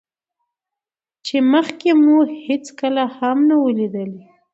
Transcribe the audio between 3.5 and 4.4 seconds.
وو ليدلى.